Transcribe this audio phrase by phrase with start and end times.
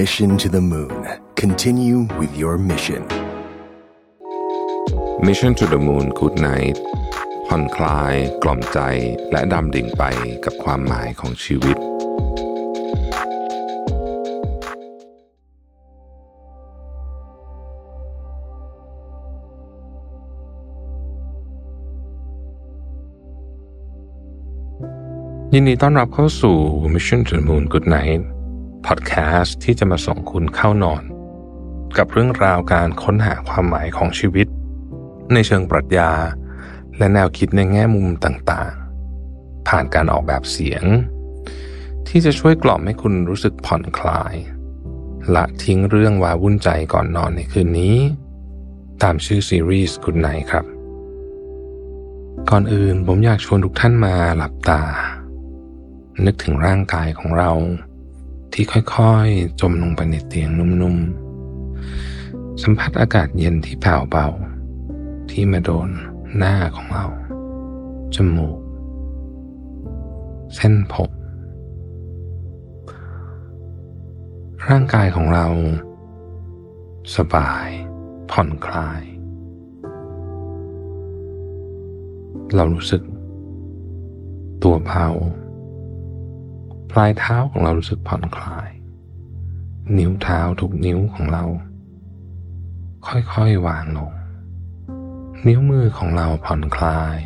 [0.00, 1.06] Mission to the Moon.
[1.36, 3.06] Continue with your mission.
[5.20, 6.76] Mission to the Moon Good Night
[7.46, 8.78] ผ่อนคลาย กล่อมใจ
[9.32, 10.04] และดำดิ่งไป
[10.44, 11.76] กับความหมายของชีวิต
[25.54, 26.56] ยินดีต้อนรับเข้าสู่
[26.94, 28.22] Mission to the Moon Good Night
[28.86, 31.02] Podcast ที่จะมาส่งคุณเข้านอน
[31.96, 34.46] กับเรื่องราวการค้นหาความหมายของชีวิต
[35.32, 36.10] ในเชิงปรัชญา
[36.98, 40.84] และแนวคิดในแง่มุมต่างๆ ผ่านการออกแบบเสียง
[42.08, 44.34] ที่จะช่วยกล่อมให้คุณรู้สึกผ่อนคลาย
[45.34, 47.96] ละทิ้งเรื่องวาวุ่นใจก่อนนอนในคืนนี้
[49.02, 50.64] ตามชื่อซีรีส์ Good Night ครับ
[52.50, 54.82] ก่อนอื่นผมอยากชวนทุกท่านมาหลับตา
[56.24, 57.52] นึกถึงร่างกายของเรา
[58.56, 64.28] ที่ค่อยๆ จมลงไปในเตียงนุ่มๆ สัมผัสอากาศเย็นที่แผ่วเบา
[65.30, 65.88] ที่มาโดน
[66.36, 67.06] หน้าของเรา
[68.14, 68.58] จมูก
[70.54, 71.10] เส้นผม
[74.68, 75.46] ร่างกายของเรา
[77.16, 77.68] สบาย
[78.30, 79.02] ผ่อนคลาย
[82.54, 83.02] เรารู้สึก
[84.62, 85.06] ตัวเบา
[86.94, 88.68] ปลายเท้าของเรารู้สึกผ่อนคลาย
[89.98, 91.44] นิ้วเท้าทุกนิ้วของเรา
[93.06, 94.12] ค่อยๆวางลง
[95.46, 97.18] นิ้วมือของเราผ่อนคลาย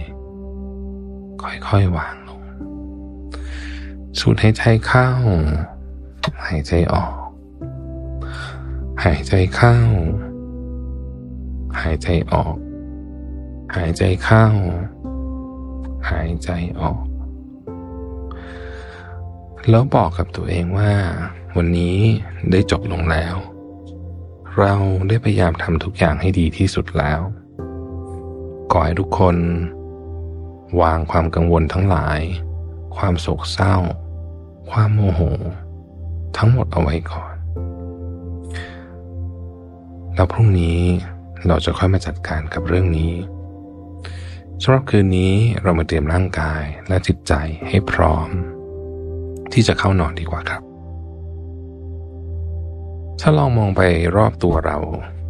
[1.69, 2.43] ค่อยๆวางลง
[4.19, 5.09] สูดหายใจเข้า
[6.47, 7.15] หายใจออก
[9.05, 9.77] หายใจเข้า
[11.81, 12.57] หายใจออก
[13.77, 14.45] หายใจเข้า
[16.11, 17.08] หายใจออก
[19.71, 20.93] แล้วบอกกับตัวเองว่า
[21.57, 21.97] วันนี้
[22.51, 23.35] ได้จบลงแล้ว
[24.59, 24.75] เรา
[25.09, 27.21] ได้พยายามทำทุกอย่างให้ดีที่สุดแล้ว
[28.73, 29.37] ขอให้ทุกคน
[30.81, 32.21] วางความกังวลทั้งหลาย
[32.97, 33.77] ความโศกเศร้า
[34.71, 35.21] ความโมโห
[36.37, 37.35] ทั้งหมดเอาไว้ก่อน
[40.15, 40.81] แล้วพรุ่งนี้
[41.47, 43.13] เราจะค่อยมาจัดการกับเรื่องนี้
[44.63, 47.33] สำหรับคืนนี้เรามาเตรียมร่างกายและจิตใจ
[47.69, 48.31] ให้พร้อม
[49.53, 50.63] ที่จะเข้านอนดีกว่าครับ
[53.21, 53.83] ถ้าลองมองไป
[54.17, 54.79] รอบตัวเรา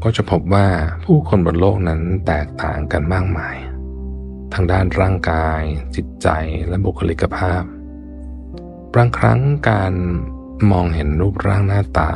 [0.03, 0.67] ก็จะพบว่า
[1.05, 3.57] ผู้คนบนโลกนั้นแตกต่างกันมากมาย
[4.53, 5.61] ทางด้านร่างกาย
[5.97, 6.29] จิตใจ
[6.69, 7.63] และบุคลิกภาพ
[8.95, 9.41] บางครั้ง
[9.71, 9.93] การ
[10.71, 12.11] มองเห็นรูปร่างหน้าตา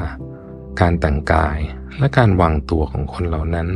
[0.81, 1.59] การแต่งกาย
[1.99, 3.69] และการวางตัวของคนเหล่านั้น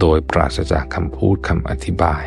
[0.00, 2.24] โดยปราศจากคำพูดคำอธิบาย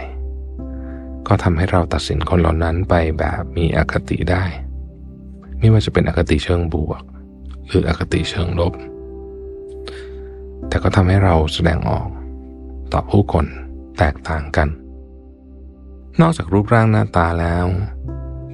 [1.27, 4.43] ก็ทำให้เราตัดสินคนเหล่านั้นไปแบบมีอคติได้
[5.59, 7.01] ไม่ว่าจะเป็นอคติเชิงบวก
[7.67, 8.73] หรืออคติเชิงลบ
[10.67, 12.07] แต่ก็ทำให้เราแสดงออก
[12.91, 13.45] ต่อผู้คน
[13.97, 14.67] แตกต่างกัน
[16.21, 17.65] นอกจากรูปร่างหน้าตาแล้ว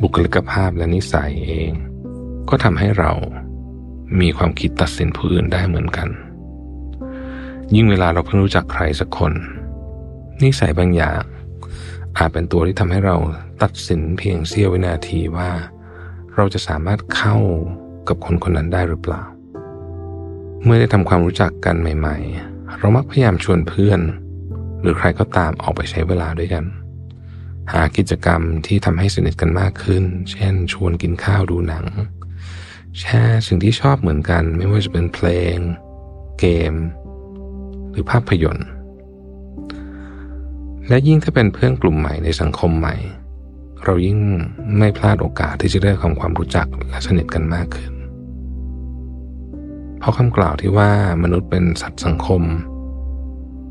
[0.01, 1.71] บุคลิกภาพและนิสัยเอง
[2.49, 3.11] ก็ทำให้เรา
[4.19, 6.09] มีความคิดตัดสินผู้อื่นได้เหมือนกัน
[7.75, 9.33] ยิ่งเวลาเราเพิ่งรู้จักใครสักคน
[10.43, 11.21] นิสัยบางอย่าง
[12.17, 13.15] อาจเป็นตัวที่ทำให้เรา
[13.61, 15.49] ตัดสินเพียงเสี้ยววินาทีว่า
[16.35, 17.35] เราจะสามารถเข้า
[18.07, 19.23] กับคนคนนั้นได้หรือเปล่า
[20.63, 23.99] เมื่อได้ทำความรู้จักกันใหม่ ๆ เรามักพยายามชวนเพื่อน
[24.81, 26.65] หรือใครก็ตามออกไปใช้เวลาด้วยกัน
[27.71, 31.85] หากิจกรรมที่ทำให้สนิทกันมากขึ้น เช่น ชวนกินข้าวดูหนัง
[32.99, 35.55] แชร์สิ่งที่ชอบเหมือนกัน ไม่ว่าจะเป็นเพลง
[36.39, 36.73] เกม
[37.91, 38.67] หรือภาพยนตร์
[40.89, 42.95] และยิ่งถ้าเป็นเพื่อนกลุ่มใหม่ในสังคมใหม่
[43.85, 44.19] เรายิ่ง
[44.77, 47.93] ไม่พลาดโอกาสที่จะได้ทำความรู้จักและสนิทกันมากขึ้น
[49.99, 50.91] เพราะคำกล่าวที่ว่า
[51.23, 52.43] มนุษย์เป็นสัตว์สังคม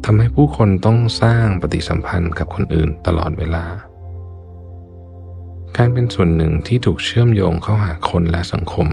[0.04, 3.64] ทำให้ผู้คนต้องสร้างปฏิสัมพันธ์กับคนอื่นตลอดเวลา
[5.76, 8.88] การเป็นส่วนหนึ่งที่ถูกเชื่อมโยงเข้าหาคนและสังคม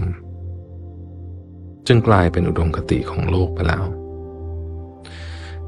[1.86, 3.84] จึงกลายเป็นอุดมคติของโลกไปแล้ว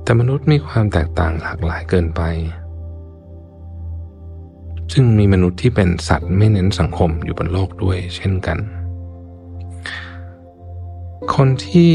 [0.03, 2.23] แต่มนุษย์มีความแตกต่างหลากหลายเกินไป
[4.93, 8.59] จึงมีมนุษย์ที่เป็นสัตว์ไม่เน้นสังคมอยู่บนโลกด้วยเช่นกัน
[11.35, 11.95] คนที่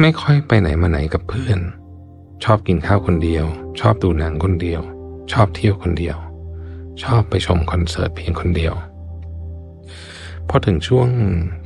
[0.00, 1.58] ไม่ค่อยไปไหนมาไหนกับเพื่อน
[2.44, 3.44] ชอบกินข้าวคนเดียว
[3.80, 4.80] ชอบดูหนังคนเดียว
[5.32, 6.16] ชอบเที่ยวคนเดียว
[7.02, 8.74] ชอบไปชมคอนเสิร์ตเพียงคนเดียว
[10.48, 11.08] พอถึงช่วง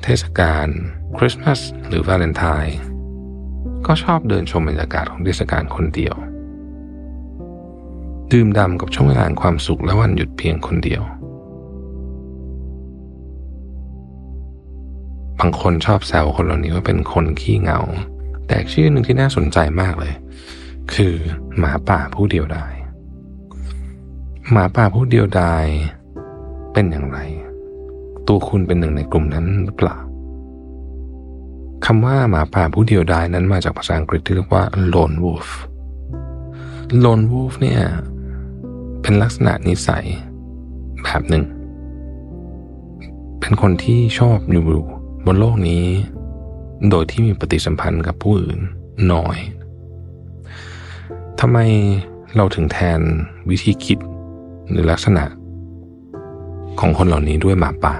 [0.02, 0.68] เทศกาล
[1.16, 2.78] คริสต์มาสหรือวาเลนไทน์
[3.86, 6.14] ก็ชอบเดินชมบรรยากาศของเทศกาลคนเดียว
[8.34, 11.02] ดื่มด่ำกับช่วงเวลาความสุขและวันหยุดเพียงคนเดียว
[15.38, 17.80] บางคนชอบแซวคนเหล่านี้ว่าเป็นคนขี้เหงา
[18.46, 20.14] แต่ชื่อหนึ่งที่น่าสนใจมากเลย
[20.94, 21.14] คือ
[21.58, 22.74] หมาป่าผู้เดียวดาย
[24.50, 25.64] หมาป่าผู้เดียวดาย
[26.72, 27.18] เป็นอย่างไร
[28.28, 29.96] ตัวคุณเป็นหนึ่งในกลุ่มนั้นหรือเปล่า
[31.86, 35.48] คำว่าหมาป่าผู้เดียวดายนั้นมาจากภาษาอังกฤษที่เรียกว่า lone wolf
[37.04, 37.82] lone wolf เนี่ย
[39.06, 40.06] เป็นลักษณะนิสัย
[41.02, 41.44] แบบหนึ่ง
[43.40, 44.62] เป็นคนที่ชอบอยู่
[45.26, 45.84] บนโลกนี้
[46.90, 48.58] โดยที่มีปฏิสัมพันธ์กับผู้อื่น
[49.12, 49.36] น้อย
[51.40, 51.58] ทำไม
[52.36, 53.00] เราถึงแทน
[53.50, 53.98] วิธีคิด
[54.70, 55.24] หรือลักษณะ
[56.80, 57.96] ของคนเหล่านี้ด้วยหมาป่า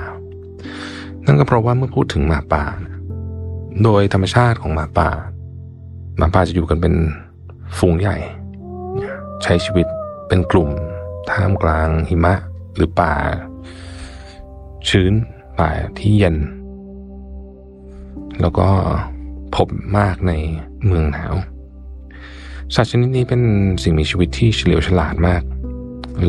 [1.26, 2.64] นั่นก็เพราะว่าเมื่อพูดถึงหมาป่า
[3.82, 5.08] โดยธรรมชาติของหมาป่า
[6.16, 6.94] หมาป่าจะอยู่กันเป็น
[7.78, 8.16] ฝูงใหญ่
[9.42, 9.86] ใช้ชีวิต
[10.28, 10.70] เป็นกลุ่ม
[11.30, 12.34] ท่ามกลางหิมะ
[12.74, 13.14] หรือป่า
[14.88, 15.12] ชื้น
[15.60, 16.36] ป่าที่เย็น
[18.40, 18.68] แล้วก็
[19.54, 19.68] พบ
[19.98, 20.32] มากใน
[20.86, 21.34] เมืองหนาว
[22.74, 23.42] สัตว์ชนิดนี้เป็น
[23.82, 25.42] สิ่งมีชีวิตที่เฉลียวฉลาดมาก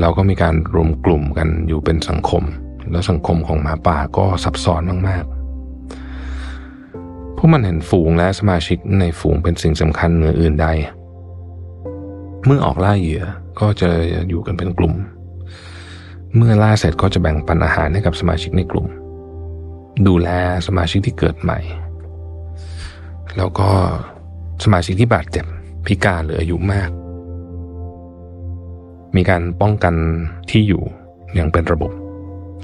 [0.02, 2.44] เราก็มีการรวมกลุ่มกันอยู่เป็นสังคม
[2.92, 5.36] แล้วสังคมของหมาป่าก็ซับซ้อนมากๆ
[7.38, 10.68] พวกมันเห็นฝูงและสมาชิกในฝูงเป็นสิ่งสำคัญเหนืออื่นใด
[12.46, 13.24] เมื่อออกล่าเหยื่อ
[13.60, 13.90] ก็จะ
[14.30, 14.94] อยู่กันเป็นกลุ่ม
[16.36, 18.88] เมื่อล่าเสร็จก็จะแบ่งปันอาหารให้กับสมาชิกในกลุ่ม
[20.08, 20.30] ดูแล
[20.68, 21.60] สมาชิกที่เกิดใหม่
[23.38, 23.70] แล้วก็
[24.64, 25.46] สมาชิกที่บาดเจ็บ
[25.86, 26.90] พิการหรืออายุมาก
[29.16, 29.96] มีการป้องกัน
[30.50, 30.84] ที่อยู่
[31.36, 31.92] อย่างเป็นระบบ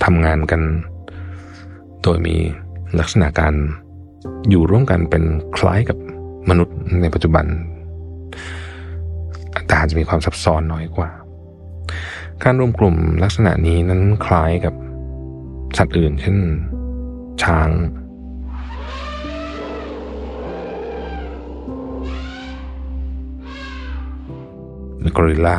[0.04, 0.62] ทำงานกัน
[2.04, 2.36] โดยมี
[3.00, 3.54] ลักษณะการ
[4.50, 5.24] อยู่ร่วมกันเป็น
[5.58, 5.98] คล้ายกับ
[6.50, 7.46] มนุษย์ในปัจจุบัน
[9.66, 11.10] แต่อาจจะมีความซับซ้อนน้อยกว่า
[12.44, 14.74] การรวมกลุ่มลักษณะนี้นั้นคล้ายกับ
[15.78, 16.38] สัตว์อื่นเช่น
[17.44, 17.70] ช้าง
[25.00, 25.58] หรือกอริลลา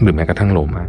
[0.00, 0.84] หรือแม้กระทั่งโลมา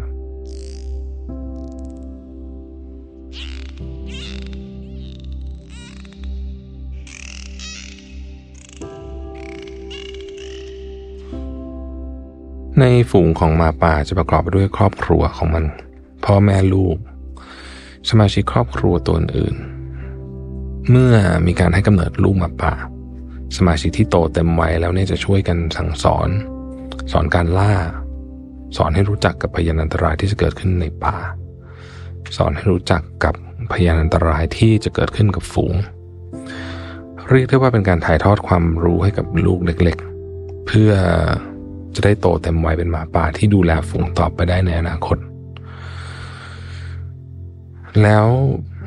[12.80, 15.66] ในฝูงของมาป่าจะประกอบไปด้วยครอบครัวของมัน
[16.26, 16.98] พ่อแม่ลูก
[18.10, 19.56] สมาชิกครอบครัวตัวอื่น
[20.90, 21.16] เมื่อ
[21.48, 22.74] มีการให้กำเนิดลูกมาป่า
[23.58, 26.30] สมาชิกที่โตเต็มวัยแล้วเนี่ยจะช่วยกันสั่งสอน
[27.12, 27.74] สอนการล่า
[28.78, 31.16] สอนให้รู้จักกับพยานอันตรายที่จะเกิดขึ้นในป่า
[32.38, 33.36] สอนให้รู้จักกับ
[33.72, 35.74] พยานอันตรายที่จะเกิดขึ้นกับฝูง
[37.30, 39.98] เรียกได้ว่าเป็นการถ่ายทอดความรู้ให้กับลูกเล็ก
[40.32, 40.92] ๆ เพื่อ
[41.96, 45.18] จะได้โตเต็มวัยเป็นหมาป่าที่ดูแลฝูงต่อไปได้ในอนาคต
[48.02, 48.26] แล้ว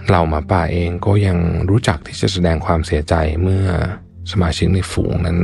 [0.06, 1.38] เหล่าหมาป่าเองก็ยัง
[1.70, 3.64] รู้จักที่จะแสดงความเสียใจเมื่อ
[4.32, 5.38] สมาชิกในฝูงนั้น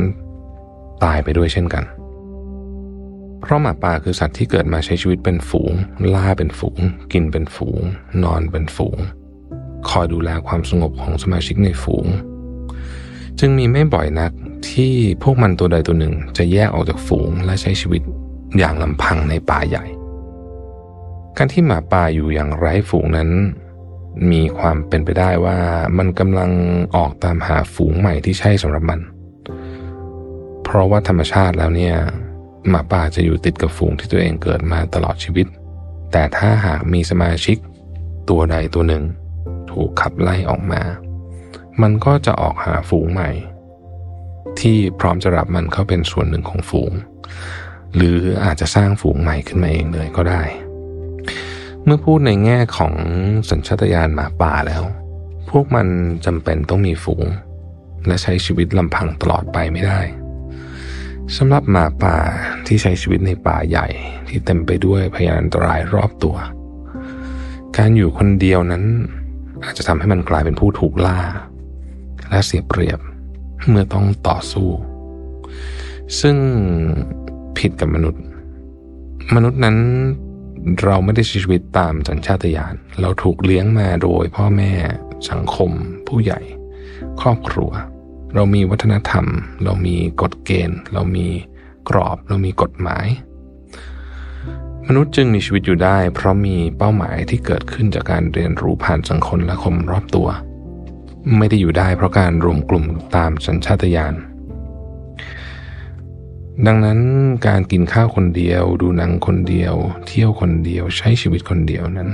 [1.04, 1.84] ตายไปด้วยเช่นกัน
[3.40, 5.72] เพราะหมาป่าคือสัตว์ที่เกิดมาใช้ชีวิตเป็นฝูง
[6.14, 6.80] ล่าเป็นฝูง
[7.12, 7.80] กินเป็นฝูง
[8.24, 8.98] นอนเป็นฝูง
[9.88, 12.06] คอยดูแลความสงบของสมาชิกในฝูง
[13.38, 14.32] จึงมีไม่บ่อยนัก
[14.70, 18.02] ที่พวกมันตัวใดตัวหนึ่งจะแยกออกจากฝูงและใช้ชีวิต
[18.58, 19.84] อย่างลำพังในป่าใหญ่
[21.36, 23.30] การที่หมาป่าอยู่อย่างไร้ฝูงนั้น
[24.32, 25.58] มีความเป็นไปได้ว่า
[25.98, 26.50] มันกำลัง
[26.96, 29.00] ออกตามหาฝูงใหม่ที่ใช่สำหรับมัน
[30.64, 31.96] เพราะว่าธรรมชาติแล้วเนี่ย
[32.68, 35.46] หมาป่าจะอยู่ติดกับฝูงที่ตัวเองเกิดมาตลอดชีวิต
[36.12, 37.56] แต่ถ้าหากมีสมาชิก
[38.28, 39.04] ตัวใดตัวหนึ่ง
[39.70, 40.82] ถูกขับไล่ออกมา
[41.82, 43.30] มันก็จะออกหาฝูงใหม่
[44.60, 46.92] ที่พร้อมจะรับมันเข้าเป็นส่วนหนึ่งของฝูง
[47.96, 50.42] หรืออาจจะสร้างฝูงใหม่ขึ้นมาเองเลยก็ได้
[51.84, 52.94] เมื่อพูดในแง่ของ
[53.50, 54.82] สัญชาตญาณหมาป่าแล้ว
[55.50, 55.86] พวกมัน
[56.26, 57.24] จำเป็นต้องมีฝูง
[58.06, 60.00] และใช้ชีวิตลำพังตลอดไปไม่ได้
[61.36, 62.16] สำหรับหมาป่า
[62.66, 63.88] ที่ใช้ชีวิตในป่าใหญ่
[64.28, 66.36] ที่เต็มไปด้วยพยานอันตรายรอบตัว
[67.76, 68.84] การอยู่คนเดียวนั้น
[69.64, 71.18] อาจจะทำให้มันกลายเป็นผู้ถูกล่า
[72.30, 73.00] และเสียเปรียบ
[73.66, 74.68] เมื่อต้องต่อสู้
[76.20, 76.36] ซึ่ง
[77.58, 78.22] ผิดกับมนุษย์
[79.34, 79.76] มนุษย์นั้น
[80.84, 84.72] เราไม่ได้ใช้ชีวิตตามสัญชาตญาณ เราถูกเลี้ยงมาโดยพ่อแม่
[85.30, 85.70] สังคม
[86.06, 86.40] ผู้ใหญ่
[87.20, 87.70] ครอบครัว
[88.34, 89.26] เรามีวัฒนธรรม
[89.64, 91.26] เรามีกฎเกณฑ์ เรามี
[91.88, 93.06] กรอบ เรามีกฎหมาย
[94.86, 100.28] มนุษย์จึงมีชีวิตอยู่ได้ เพราะมีเป้าหมายที่เกิดขึ้นจากการเรียนรู้ผ่านสังคมและคมรอบตัว
[101.38, 102.84] ไม่ได้อยู่ได้เพราะการรวมกลุ่ม
[103.16, 104.14] ตามสัญชาตญาณ
[106.66, 107.00] ดังนั้น
[107.46, 109.74] การกินข้าวคนเดียว ดูหนังคนเดียว
[110.06, 112.10] เที่ยวคนเดียวใช้ชีวิตคนเดียวนั้น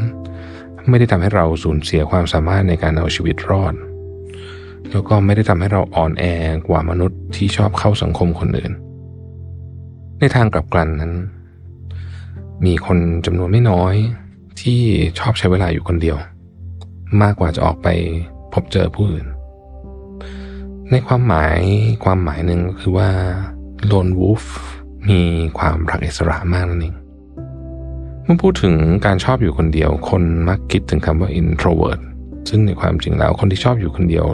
[0.88, 3.74] ไม่ได้ทำให้เราสูญเสียความสามารถในการเอาชีวิตรอด
[4.90, 6.24] แล้วก็ไม่ได้ทำให้เราอ่อนแอ
[6.68, 8.72] กว่ามนุษย์ที่ชอบเข้าสังคมคนอื่น
[10.20, 11.12] ในทางกลับกันนั้น
[12.66, 13.94] มีคนจำนวนไม่น้อย
[14.60, 14.80] ที่
[15.18, 16.16] ชอบใช้เวลาอยู่คนเดียว
[17.22, 17.88] มากกว่าจะออกไป
[18.54, 19.26] พบเจอผู้อื่น
[20.90, 21.60] ในความหมาย
[22.04, 23.10] ความหมายหนึ่งก็คือว่า
[23.86, 24.44] โลนวูฟ
[25.10, 25.20] มี
[25.58, 26.94] ความรักอิสระมากนั่นเอง
[28.24, 28.74] เมื่อพูดถึง
[29.06, 32.00] การชอบอยู่คนเดียว คนมักคิดถึงคำว่า introvert
[32.48, 34.26] ซึ่งในความจริงแล้วคนที่ชอบอยู่คนเดียว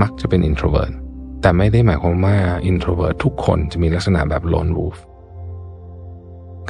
[0.00, 0.92] มักจะเป็น introvert
[1.42, 2.36] แต่ไม่ได้หมายความว่า
[2.70, 4.98] introvert ทุกคนจะมีลักษณะแบบ lone wolf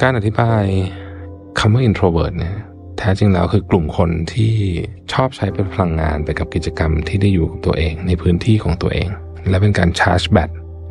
[0.01, 0.63] การอธิบาย
[1.59, 2.55] คำว่า introvert เนี่ย
[2.99, 4.53] แท้จริงแล้วคือกลุ่มคนที่
[5.13, 9.09] ชอบใช้เป็นพลังงานไปกับกิจกรรมที่ได้อยู่กับตัวเอง ในพื้นที่ของตัวเอง
[9.49, 10.49] และเป็นการชาร์จแบต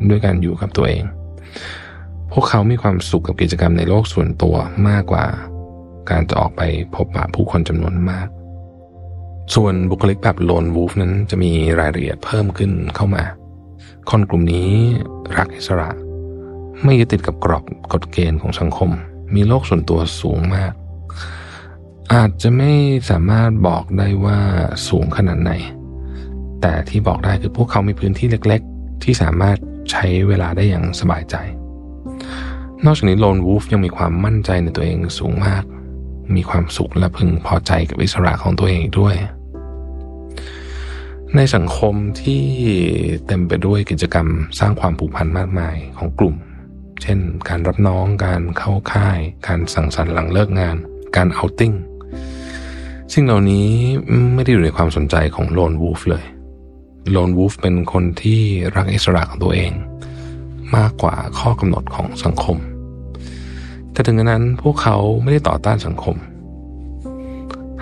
[0.09, 1.03] ด้วยการอยู่กับตัวเอง
[2.31, 4.55] พวกเขามีความสุขกับกิจกรรมในโลกส่วนตัว
[4.89, 5.25] มากกว่า
[6.09, 6.61] การจะออกไป
[6.95, 8.27] พบปะผู้คนจำนวนมาก
[9.55, 13.23] ส่วนบุคลิกแบบโลนวูฟนั้นจะมีรายละเอียดเพิ่มขึ้นเข้ามา
[14.09, 14.69] คนกลุ่มนี้
[15.37, 15.89] รักอิสระ
[16.83, 17.63] ไม่ยึดติดกับกรอบ
[17.93, 18.89] กฎเกณฑ์ของสังคม
[19.35, 20.73] มีโลกส่วนตัวสูงมาก
[22.15, 22.73] อาจจะไม่
[23.09, 24.39] สามารถบอกได้ว่า
[24.87, 25.51] สูงขนาดไหน
[26.61, 29.57] แต่ที่บอกได้คือพวกเขามีพื้นที่เล็กๆ ที่สามารถ
[29.91, 31.35] ใช้เวลาได้อย่างสบายใจ
[32.85, 35.63] นอกจากนี้โลนวูฟยังมีความมั่นใจในตัวเองสูงมาก
[36.35, 39.15] มีความสุขและพึงพอใจกับอิสระของตัวเองด้วย
[41.35, 42.43] ในสังคมที่
[43.27, 44.27] เต็มไปด้วยกิจกรรม
[44.59, 46.35] สร้างความผูกพันมากมายของกลุ่ม
[47.01, 50.75] เช่น การรับน้อง การเข้าค่าย การสั่งสรรค์หลังเลิกงาน
[51.17, 51.73] การเอาติ้ง
[53.13, 53.67] สิ่งเหล่านี้
[54.33, 56.25] ไม่ได้อยู่ในความสนใจของโลนวูฟเลย
[57.11, 58.41] โลนวูฟเป็นคนที่
[58.75, 59.71] รักอิสระของตัวเอง
[60.75, 62.57] มากกว่าข้อกำหนดของสังคม
[63.91, 66.15] แต่ถึงนั้นพวกเขาไม่ได้ต่อต้านสังคม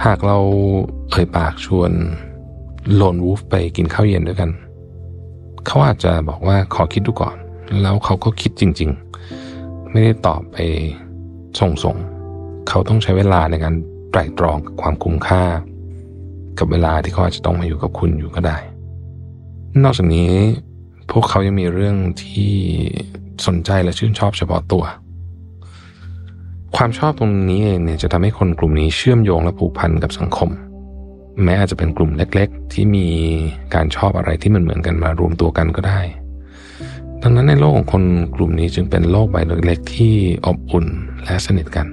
[0.05, 0.37] หากเรา
[1.09, 1.91] เอ่ยปากชวน
[2.95, 4.49] โลนวูฟไปกินข้าวเย็นด้วยกัน
[5.65, 7.35] เขาอาจจะบอกว่าขอคิดดูก่อน
[7.81, 8.89] แล้วเขาก็คิดจริง
[9.41, 10.57] ๆ ไม่ได้ตอบไป
[11.59, 11.95] ส่งส่ง
[12.67, 13.73] เขาต้องใช้เวลาในการ
[14.11, 15.43] ไตร่ตรองกับความคุ้มค่า
[16.59, 18.57] กับเวลาที่เขาอาจจะต้องมาอยู่กับคุณอยู่ก็ได้
[19.83, 20.31] นอกจากนี้
[21.11, 22.53] พวกเขายังมีเรื่องที่
[23.47, 24.83] สนใจและชื่นชอบเฉพาะตัว
[26.75, 30.49] ความชอบตรงนี้เองเนี่ยจะทำให้คนกลุ่มนี้เชื่อมโยงและผูกพันกับสังคม
[31.43, 33.07] แม้อาจจะเป็นกลุ่มเล็ก ๆ ที่มี
[33.73, 35.99] การชอบอะไรที่มันเหมือนกันมารวมตัวกันก็ได้
[37.21, 38.03] ดังนั้นในโลกของคน
[38.35, 40.13] กลุ่มนี้จึงเป็นโลกใบเล็กๆที่
[40.45, 40.85] อบอุ่น
[41.25, 41.87] และสนิทกัน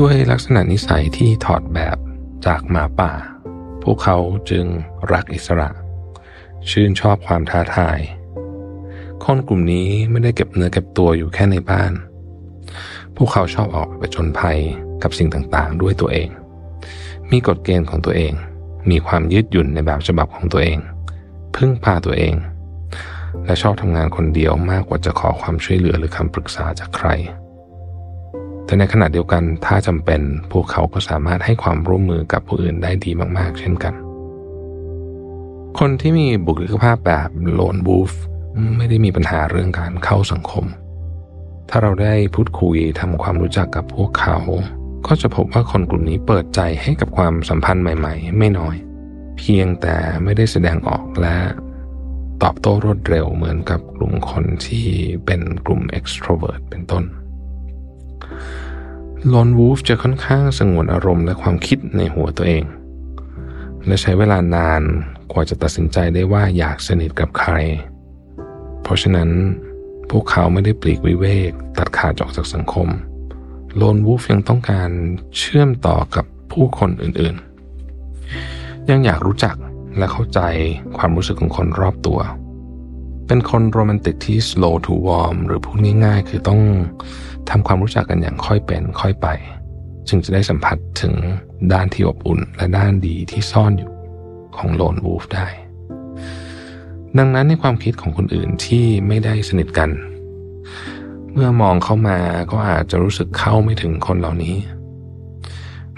[0.00, 1.98] ด้วยลักษณะนิสัยที่ถอดแบบ
[2.46, 3.12] จากหมาป่า
[3.82, 4.18] พวกเขา
[4.50, 4.64] จึง
[5.12, 5.68] รักอิสระ
[6.70, 7.98] ชื่นชอบความท้าทาย
[9.24, 11.92] คนกลุ่มนี้ไม่ได้เก็บเนื้อเก็บตัวอยู่แค่ในบ้าน
[13.16, 14.58] พวกเขาชอบออกไปจนภัย
[15.02, 16.28] กับสิ่งต่างๆ ด้วยตัวเอง
[17.30, 18.32] มีกฎเกณฑ์ของตัวเอง
[18.90, 20.78] มีความยืดหยุ่นในแบบฉบับของตัวเอง
[21.56, 22.34] พึ่งพาตัวเอง
[23.44, 27.10] และชอบทำงานคนเดียวมากกว่าจะขอความช่วยเหลือหรือคำปรึกษาจากใคร
[28.66, 30.20] แต่ในขณะเดียวกันถ้าจำเป็น
[30.52, 33.94] พวกเขาก็สามารถให้ความร่วมมือกับผู้อื่นได้ดีมาก ๆ เช่นกัน
[35.78, 38.12] คนที่มีบุคลิกภาพแบบโลนบูฟ
[38.76, 40.64] ไม่ได้มีปัญหาเรื่องการเข้าสังคม
[41.70, 44.38] ถ้าเราได้พูดคุยทำความรู้จักกับพวกเขา
[45.06, 48.76] ก็จะพบว่าคนกลุ่มนี้เปิดใจให้กับความสัมพันธ์ใหม่ ๆ ไม่น้อย
[49.38, 51.36] เพียงแต่ไม่ได้แสดงออกและ
[52.42, 54.86] ตอบโต้รวดเร็วเหมือนกับกลุ่มคนที่
[55.26, 57.04] เป็นกลุ่ม extrovert เป็นต้น
[59.32, 62.64] ลอนวูฟจะค่อนข้างสงวนอารมณ์และความคิดในหัวตัวเอง
[63.86, 64.82] และใช้เวลานาน
[65.32, 67.52] กว่าจะตัดสินใจได้ว่าอยากสนิทกับใคร
[68.82, 69.30] เพราะฉะนั้น
[70.10, 72.88] พวกเขาไม่ได้ปลีกวิเวก ตัดขาดออกจากสังคม
[73.76, 74.90] โลนวูฟยังต้องการ
[75.38, 79.56] เชื่อมต่อกับผู้คนอื่นๆ ยังอยากรู้จัก
[79.98, 80.40] และเข้าใจ
[80.96, 82.18] ความรู้สึกของคนรอบตัว
[83.26, 86.60] เป็นคนโรแมนติกที่ slow to warm หรือพูดง่ายๆ คือต้อง
[87.50, 89.28] ทำความรู้จักกันอย่างค่อยเป็นค่อยไป
[90.08, 91.14] จึงจะได้สัมผัสถึง
[91.72, 93.92] ด้านที่อบอุ่น และด้านดีที่ซ่อนอยู่
[94.56, 95.46] ของโลนวูฟได้
[97.18, 99.90] ดังนั้นในความคิดของคนอื่นที่ไม่ได้สนิทกัน
[101.32, 102.18] เมื่อมองเข้ามา
[102.52, 104.56] ก็อาจจะรู้สึกเข้าไม่ถึงคนเหล่านี้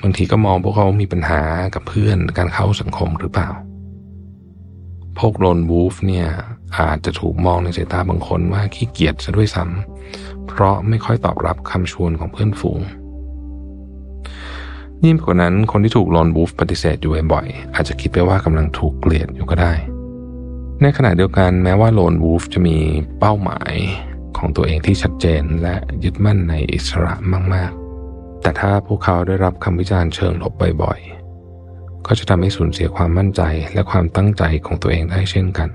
[0.02, 1.42] บางทีก็มองพวกเขามีปัญหา
[1.74, 3.48] กับเพื่อนการเข้าสังคมหรือเปล่า
[5.18, 6.28] พวกโลนวูฟเนี่ย
[6.76, 12.80] อาจจะถูกมองในสายตาบางคนว่าขี้เกียจซะด้วยซ้ำเพราะไม่ค่อยตอบรับคำชวนของเพื่อนฝูง
[15.04, 19.72] ยิ่งกว่านั้นคนที่ถูกลอนบูฟปฏิเสธอยู่บ่อยๆอาจจะคิดไปว่ากำลังถูกเกลียดอยู่ก็ได้
[20.82, 22.76] ในขณะเดียวกันแม้ว่าโลนวูฟจะมี
[23.20, 23.74] เป้าหมาย
[24.38, 27.12] ของตัวเองที่ชัดเจนและยึดมั่นในอิสระ
[27.54, 33.42] มากๆ แต่แต่ถ้าพวกเขาได้รับคำวิจารณ์เชิงลบบ่อยๆ ก็จะทำให้สูญเสียความมั่นใจ
[33.74, 35.68] และความตั้งใจของตัวเองได้เช่นกัน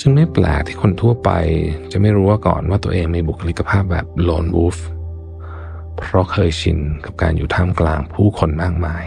[0.00, 1.30] จึงไม่แปลกที่คนทั่วไป
[1.92, 4.78] จะไม่รู้ว่าก่อนว่าตัวเองมีบุคลิกภาพแบบโลนวูฟ
[5.96, 9.04] เพราะเคยชินกับการอยู่ท่ามกลางผู้คนมากมาย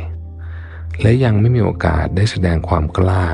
[1.01, 3.25] และยังไม่มีโอกาสได้แสดงความกล้า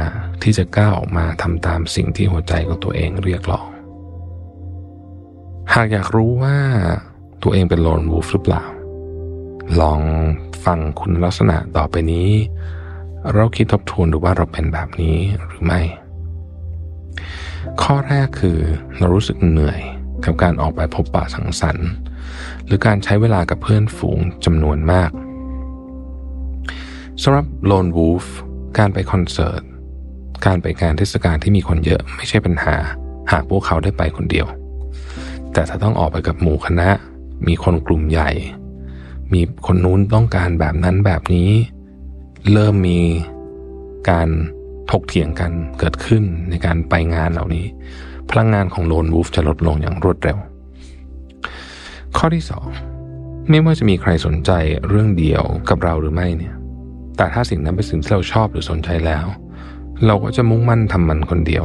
[0.43, 3.67] ที่จะก้าวออกมาทำตามสิ่งที่หัวใจของตัวเองเรียกร้อง
[5.73, 6.57] หากอยากรู้ว่า
[7.43, 8.63] ตัวเองเป็นโลนวูฟหรือเปล่า
[9.81, 10.01] ลอง
[10.65, 12.29] ฟังคุณลักษณะต่อไปนี้
[13.33, 15.81] เราคิดทบทวนดูว่าเราเป็นแบบนี้หรือไม่
[17.81, 18.59] ข้อแรกคือ
[18.97, 19.79] เรารู้สึกเหนื่อย
[20.25, 21.89] กับการออกไปพบปะสังสรรค์
[22.65, 25.11] หรือการใช้เวลากับเพื่อนฝูงจำนวนมาก
[27.23, 28.25] สำหรับโลนวูฟ
[28.77, 29.61] การไปคอนเสิร์ต
[30.45, 32.75] การไปงานเทศกาลที่มีคนเยอะไม่ใช่ปัญหา
[33.31, 34.47] หากพวกเขาได้ไปคนเดียว
[35.53, 36.89] แต่ถ้าต้องออกไปกับหมู่คณะ
[37.47, 38.31] มีคนกลุ่มใหญ่
[39.33, 41.49] มีคนนู้นต้องการแบบนั้นแบบนี้
[42.51, 42.99] เริ่มมี
[44.09, 44.29] การ
[44.91, 47.65] ถกเถียงกันเกิดขึ้นในการไปงานเหล่านี้
[48.29, 50.37] พลังงานของโลนวูฟจะลดลงอย่างรวดเร็ว
[52.17, 52.67] ข้อที่สอง
[53.49, 54.51] ไม่ว่าจะมีใครสนใจ
[54.87, 56.55] เรื่องเดียวกับเราหรือไม่เนี่ย
[57.17, 59.25] แต่ถ้าสิ่งนั้นเป็นสิ่งที่เราชอบหรือสนใจแล้ว
[60.05, 61.63] เราก็จะมุ่งมั่นทำมันคนเดียว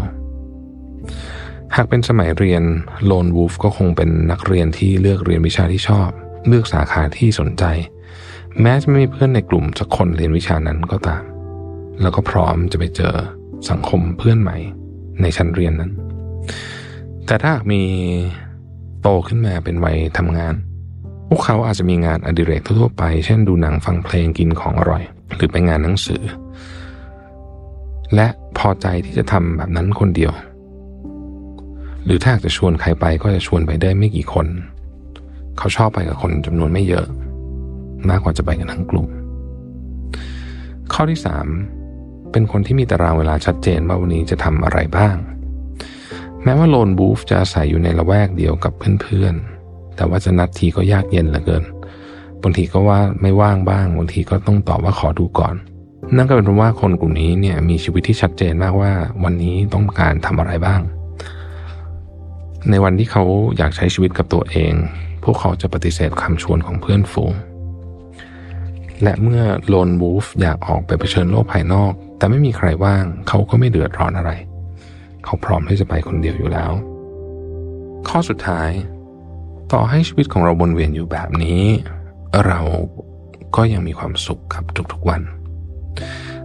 [1.76, 2.62] หากเป็นสมัยเรียน
[3.04, 6.08] โลนวูฟก็คงเป็นนักเรียนที่เลือกเรียนวิชาที่ชอบ
[6.48, 7.64] เลือกสาขาที่สนใจ
[8.60, 11.22] แม้จะไม่มีเพื่อนในกลุ่มสักคนเรียนวิชานั้นก็ตาม
[12.00, 13.14] แล้วก็พร้อมจะไปเจอ
[13.70, 14.56] สังคมเพื่อนใหม่
[15.20, 15.92] ในชั้นเรียนนั้น
[17.26, 17.82] แต่ถ้ามี
[19.02, 20.54] โตขึ้นมาเป็นวัยทำงาน
[21.28, 25.02] พวกเขาอาจจะมีงานอดิเรกทั่วไป เช่นดูหนังฟังเพลงกินของอร่อย
[25.34, 26.22] หรือไปงานหนังสือ
[28.14, 30.32] และพอใจที่จะทำแบบนั้นคนเดียว
[32.04, 34.46] หรือถ้าจะชวนใครไปก็จะชวนไปได้ไม่กี่คน
[35.58, 37.06] เขาชอบไปกับคนจำนวนไม่เยอะ
[38.08, 39.08] มากกว่าจะไปกันทั้งกลุ่ม
[40.92, 41.46] ข้อที่สาม
[42.32, 45.16] เป็นคนที่มีตารางเวลาชัดเจนว่าวันนี้จะทำอะไรบ้าง
[46.44, 51.64] แม้ว่าโลนบูฟจะอาศัยอยู่ในละแวกเดียวกับเพื่อนๆ แต่ว่าจะนัดทีก็ยากเย็นเหลือเกิน
[52.42, 55.54] บางทีก็ว่าไม่ว่างบ้าง บางทีก็ต้องตอบว่าขอดูก่อน
[56.16, 58.92] นั่นก็เป็นเพราะว่าคนกลุ่มนี้เนี่ยมีชีวิตที่ชัดเจนมากว่า
[59.24, 60.80] วันนี้ต้องการทำอะไรบ้าง
[62.70, 63.24] ในวันที่เขา
[63.56, 64.72] อยากใช้ชีวิตกับตัวเอง
[65.24, 67.32] พวกเขาจะปฏิเสธคำชวนของเพื่อนฝูง
[69.02, 74.30] และเมื่อโลนบูฟอยากออกไปเผชิญโลกภายนอก แต่ไม่มีใครว่างเขาก็ไม่เดือดร้อนอะไร
[75.24, 76.72] เขาพร้อมที่จะไปคนเดียวอยู่แล้ว
[78.08, 78.70] ข้อสุดท้าย
[79.72, 81.62] ต่อให้ชีวิตของเราวนเวียนอยู่แบบนี้
[82.46, 82.60] เรา
[83.56, 85.22] ก็ยังมีความสุขครับทุกๆวัน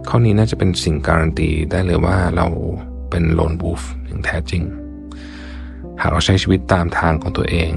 [0.08, 2.46] ข้อนี้น่าจะเป็นสิ่งการันตีได้เลยว่าเรา
[3.10, 4.62] เป็นโลนบูฟอย่างแท้จริง
[6.00, 7.72] หากเราใช้ชีวิตตามทางของตัวเอง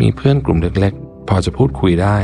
[0.00, 2.16] มีเพื่อนกลุ่มเล็กๆ พอจะพูดคุยได้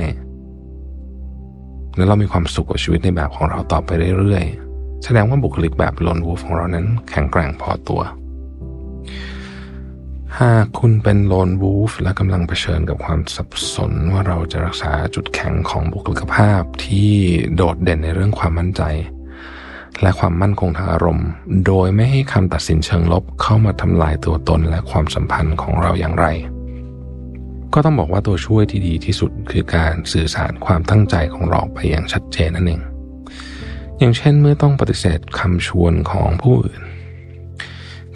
[1.96, 8.00] และเรามีความสุขกับชีวิตในแบบของเราต่อไปเรื่อยๆ แสดงว่าบุคลิกแบบโลนวูฟของเรานั้นแข็งแกร่งพอตัว
[10.40, 17.12] หากคุณเป็นโลนวูฟและกำลังเผชิญกับความสับสนว่าเราจะรักษาจุดแข็งของบุคลิกภาพที่
[17.54, 18.82] โดดเด่นในเรื่องความมั่นใจ
[20.02, 21.28] และความมั่นคงทางอารมณ์
[21.66, 26.26] โดยไม่ให้คำตัดสินเชิงลบเข้ามาทำลายตัวตนและความสัมพันธ์ของเราอย่างไร
[27.74, 32.82] ก็ต้องบอกว่าตัวช่วยที่ดีที่สุดคือการสื่อสารความตั้งใจของเราไปอย่างชัดเจนนั่นเอง
[33.98, 36.82] อย่างเช่นเมื่อต้องปฏิเสธคำชวนของผู้อื่น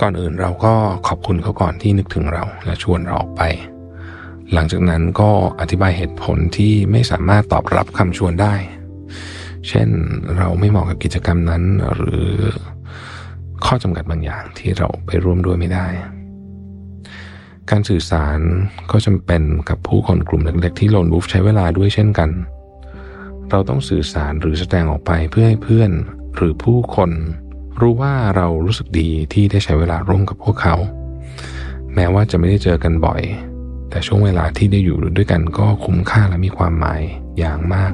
[0.00, 0.74] ก่อนอื่นเราก็
[1.08, 3.42] ขอบคุณเขาก่อนที่นึกถึงเราและชวนเราออกไป
[4.52, 8.54] หลังจากนั้นก็อธิบายเหตุผลที่ไม่สามารถตอบรับคำชวนได้
[9.68, 9.88] เช่น
[10.36, 11.62] เราไม่เหมาะกับกิจกรรมนั้น
[11.94, 12.30] หรือ
[13.64, 15.86] ข้อจำกัดบางอย่างที่เราไปร่วมด้วยไม่ได้
[17.70, 18.38] การสื่อสาร
[18.90, 22.30] ก็จำเป็นกับผู้คนกลุ่มเล็กๆที่โลนบูฟใช้เวลาด้วยเช่นกัน
[23.50, 25.90] เราต้องสื่อสารหรือแสดงออกไปเพื่อให้เพื่อน
[26.36, 27.10] หรือผู้คน
[27.80, 30.74] รู้ว่าเรารู้สึกดีที่ได้ใช้เวลาร่วมกับพวกเขา
[31.94, 33.20] แม้ว่าจะไม่ได้เจอกันบ่อย
[33.90, 37.00] แต่ช่วงเวลาที่ได้อยู่ด้วยกันก็คุ้มค่าและมีความหมาย
[37.38, 37.92] อย่างมาก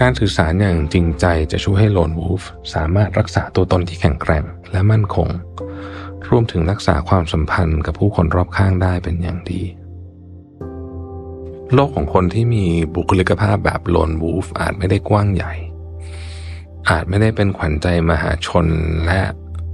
[0.00, 2.42] การสื่อสารอย่างจริงใจจะช่วยให้โลนวูฟ
[2.74, 5.28] สามารถรักษาตัวตนที่แข็งแกร่งและมั่นคง
[6.28, 9.62] รวมถึงรักษาความสัมพันธ์กับผู้คนรอบข้างได้เป็นอย่างดี
[11.74, 15.52] โลกของคนที่มีบุคลิกภาพแบบโลนวูฟอาจไม่ได้กว้างใหญ่
[16.90, 18.66] อาจไม่ได้เป็นขวัญใจมหาชน
[19.06, 19.20] และ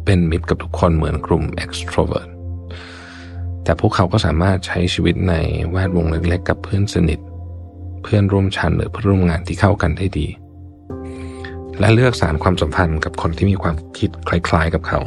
[0.05, 2.31] เป็นมิตรกับทุกคนเหมือนกลุ่ม extrovert
[3.65, 5.35] แต่พวกเขาก็สามารถใช้ชีวิตใน
[5.71, 7.19] แวดวงเล็กๆ กับเพื่อนสนิท
[8.03, 10.27] เพื่อนร่วมชั้นหรือเพื่อนร่วมงานที่เข้ากันได้ดี
[11.81, 15.01] และเลือกสารความสัมพันธ์กับคนที่มีความคิดคล้ายๆกับเขา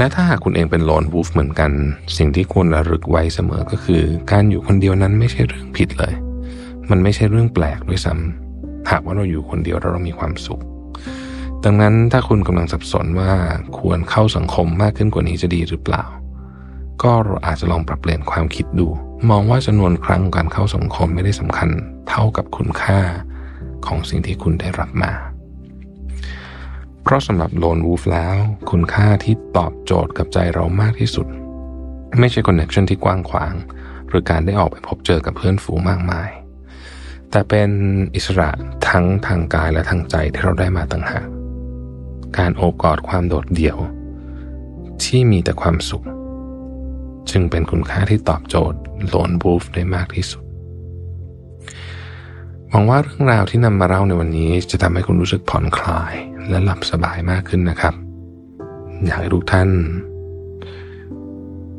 [0.00, 1.70] และถ้าหากคุณเองเป็นโลนวูฟเหมือนกัน
[2.16, 6.14] สิ่งที่ควรระลึกไว้เสมอก็คือ การอยู่คนเดียวนั้นไม่ใช่เรื่องผิดเลย
[6.90, 10.62] มันไม่ใช่เรื่องแปลกด้วยซ้ำหากว่าเราอยู่คนเดียวแล้วเรามีความสุข
[11.64, 13.32] ดังนั้นถ้าคุณกำลังสับสนว่า
[13.78, 16.04] ควรเข้าสังคมมากขึ้นกว่านี้จะดีหรือเปล่า
[17.02, 18.88] ก็เราอาจจะลองปรับเปลี่ยนความคิดดู
[19.30, 21.70] มองว่าจำนวนครั้งการเข้าสังคมไม่ได้สำคัญ
[22.08, 23.00] เท่ากับคุณค่า
[23.86, 25.12] ของสิ่งที่คุณได้รับมา
[27.10, 28.36] ราะสำหรับ lone wolf แล้ว
[28.70, 31.26] คุณค่าที่ตอบโจทย์กับใจเรามากที่สุด
[32.18, 33.54] ไม่ใช่ connection ที่กว้างขวาง
[34.08, 36.30] หรือการได้ออกไปพบเจอกับเพื่อนฝูงมากมาย
[37.30, 37.70] แต่เป็น
[38.14, 38.50] อิสระ
[38.88, 41.26] ทั้งทางกายและทางใจที่เราได้มาต่างหาก
[42.38, 43.78] การโอบกอดความโดดเดี่ยว
[45.04, 46.06] ที่มีแต่ความสุข
[47.30, 50.42] จึงเป็นคุณค่าที่ตอบโจทย์ lone wolf ได้มากที่สุด
[52.72, 56.14] หวังว่าเรื่องราวที่นำมาเล่าในวันนี้จะทำให้คุณรู้สึกผ่อนคลาย
[56.48, 57.94] และหลับสบายมากขึ้นนะครับ
[59.04, 59.68] อยากให้ทุกท่าน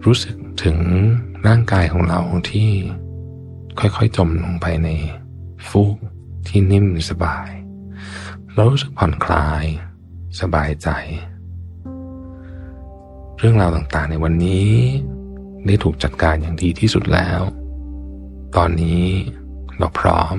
[0.05, 0.77] รู้สึกถึง
[1.47, 2.69] ร่างกายของเราที่
[3.79, 4.89] ค่อยๆจมลงไปใน
[5.69, 5.95] ฟูก
[6.47, 7.47] ที่นิ่มสบาย
[8.53, 9.63] เรารู้สึกผ่อนคลาย
[10.41, 10.89] สบายใจ
[13.37, 14.71] เรื่องราวต่างๆในวันนี้
[15.65, 17.41] ได้ถูกจัดการอย่างดีที่สุดแล้ว
[18.55, 19.03] ตอนนี้
[19.77, 20.37] เราพร้อม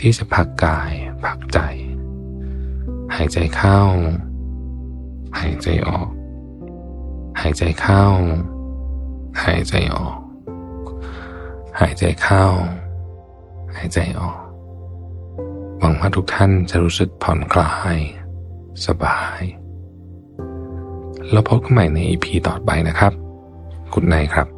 [0.00, 0.92] ที่จะพักกาย
[1.24, 1.58] พักใจ
[3.14, 3.80] หายใจเข้า
[5.40, 6.08] หายใจออก
[7.40, 8.04] หายใจเข้า
[9.44, 10.18] หายใจออก
[11.80, 12.44] หายใจเข้า
[13.76, 14.38] หายใจออก
[15.78, 17.96] หวังว่าทุกท่านจะรู้สึกผ่อนคลาย
[18.86, 19.40] สบาย
[21.30, 23.12] แล้วพบกันใหม่ใน EP ต่อไปนะครับ
[23.92, 24.48] กุดไนครับ